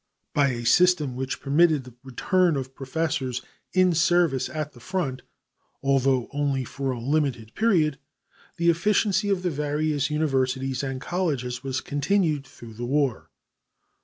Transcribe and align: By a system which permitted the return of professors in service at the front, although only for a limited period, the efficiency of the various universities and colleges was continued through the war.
By 0.33 0.47
a 0.47 0.65
system 0.65 1.15
which 1.15 1.39
permitted 1.39 1.83
the 1.83 1.93
return 2.03 2.55
of 2.57 2.73
professors 2.73 3.43
in 3.71 3.93
service 3.93 4.49
at 4.49 4.71
the 4.73 4.79
front, 4.79 5.21
although 5.83 6.27
only 6.31 6.63
for 6.63 6.89
a 6.89 6.99
limited 6.99 7.53
period, 7.53 7.99
the 8.57 8.71
efficiency 8.71 9.29
of 9.29 9.43
the 9.43 9.51
various 9.51 10.09
universities 10.09 10.81
and 10.81 10.99
colleges 10.99 11.61
was 11.61 11.81
continued 11.81 12.47
through 12.47 12.73
the 12.73 12.85
war. 12.87 13.29